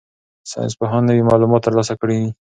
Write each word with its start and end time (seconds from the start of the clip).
ساینسپوهان 0.51 1.01
نوي 1.09 1.21
معلومات 1.29 1.61
ترلاسه 1.67 1.93
کوي. 2.01 2.21